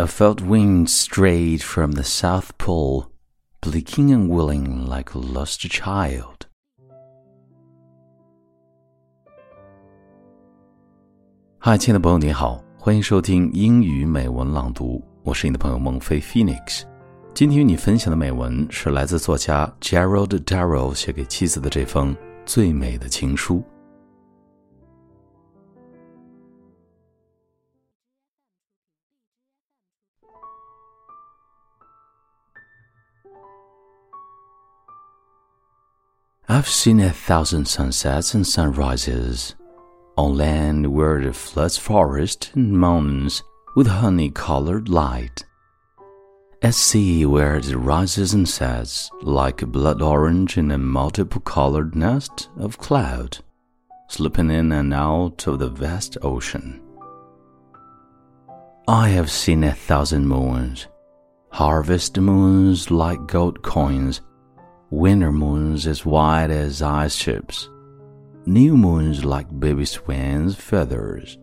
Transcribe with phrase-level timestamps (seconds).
[0.00, 3.10] A felt wind strayed from the South Pole,
[3.60, 6.46] blinking and willing like a lost child.
[11.58, 16.84] 嗨，亲爱的朋友，你好，欢迎收听英语美文朗读，我是你的朋友孟非 Phoenix。
[17.34, 23.62] 今天与你分享的美文是来自作家 Gerald Darrow 写给妻子的这封最美的情书。
[36.48, 39.54] I've seen a thousand sunsets and sunrises
[40.18, 43.42] on land where the floods forest and mountains
[43.76, 45.44] with honey colored light.
[46.60, 51.94] At sea where it rises and sets like a blood orange in a multiple colored
[51.94, 53.38] nest of cloud,
[54.08, 56.82] slipping in and out of the vast ocean.
[58.86, 60.88] I have seen a thousand moons,
[61.50, 64.20] harvest moons like gold coins.
[64.90, 67.68] Winter moons as white as ice chips,
[68.44, 71.38] new moons like baby swans' feathers.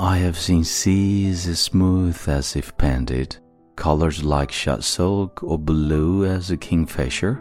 [0.00, 3.36] I have seen seas as smooth as if painted,
[3.76, 7.40] colors like shot silk or blue as a kingfisher,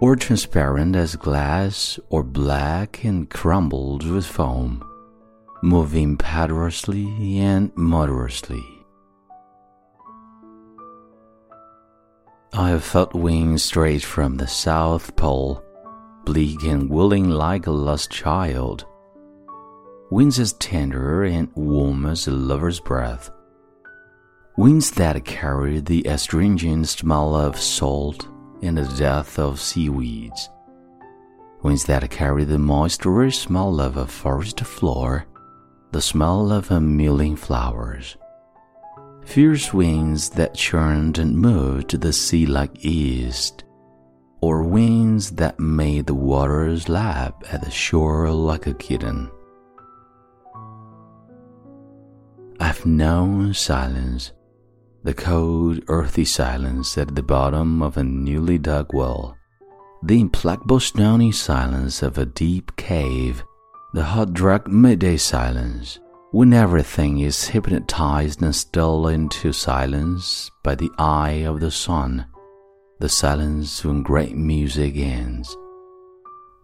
[0.00, 4.84] or transparent as glass or black and crumbled with foam,
[5.62, 8.71] moving impetuously and moderately.
[12.54, 15.64] I have felt wings straight from the South Pole,
[16.26, 18.84] bleak and willing like a lost child.
[20.10, 23.30] Winds as tender and warm as a lover's breath.
[24.58, 28.28] Winds that carry the astringent smell of salt
[28.60, 30.50] and the death of seaweeds.
[31.62, 35.24] Winds that carry the moist, moisture smell of a forest floor,
[35.92, 38.18] the smell of a million flowers
[39.24, 43.64] fierce winds that churned and moved the sea like east,
[44.40, 49.30] or winds that made the waters lap at the shore like a kitten.
[52.60, 54.32] I've known silence,
[55.02, 59.36] the cold, earthy silence at the bottom of a newly dug well,
[60.02, 63.42] the implacable stony silence of a deep cave,
[63.94, 65.98] the hot, dark midday silence
[66.32, 72.24] when everything is hypnotized and still into silence by the eye of the sun,
[73.00, 75.54] the silence when great music ends.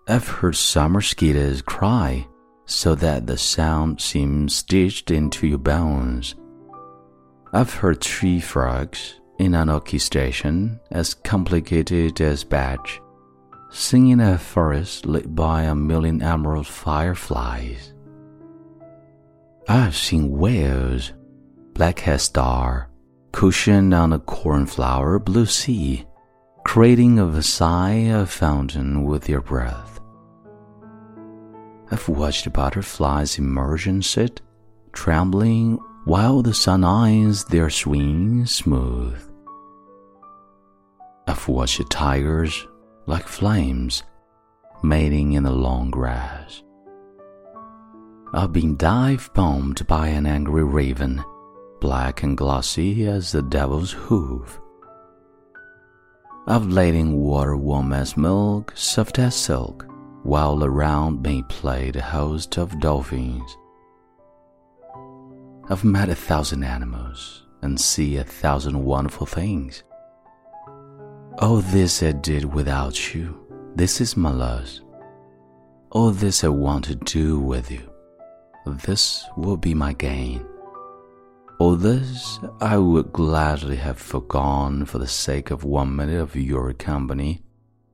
[0.09, 2.27] I've heard some mosquitoes cry
[2.65, 6.35] so that the sound seems stitched into your bones.
[7.53, 12.89] I've heard tree frogs in an orchestration as complicated as Bach,
[13.71, 17.93] singing a forest lit by a million emerald fireflies.
[19.71, 21.13] I've seen whales,
[21.75, 22.89] black-head star,
[23.33, 26.07] cushioned on a cornflower blue sea,
[26.65, 30.01] creating a Versailles fountain with their breath.
[31.91, 34.41] I've watched butterflies emerge and sit,
[34.95, 39.21] trembling while the sun irons their wings smooth.
[41.27, 42.67] I've watched tigers
[43.05, 44.03] like flames,
[44.83, 46.63] mating in the long grass.
[48.35, 51.25] I've been dive bombed by an angry raven,
[51.81, 54.61] black and glossy as the devil's hoof.
[56.47, 59.87] I've in water warm as milk, soft as silk,
[60.25, 63.57] while around me played a host of dolphins.
[65.71, 69.85] I've met a thousand animals and see a thousand wonderful things.
[71.39, 73.39] All this I did without you.
[73.75, 74.83] This is my loss.
[75.93, 77.89] All this I want to do with you
[78.69, 80.47] this will be my gain.
[81.59, 86.73] All this I would gladly have forgone for the sake of one minute of your
[86.73, 87.43] company,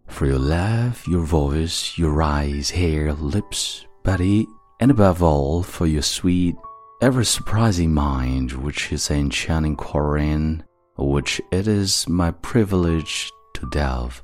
[0.06, 4.46] for your laugh, your voice, your eyes, hair, lips, body,
[4.80, 6.56] and above all for your sweet,
[7.00, 10.60] ever surprising mind, which is an enchanting quarry
[10.96, 14.24] which it is my privilege to delve.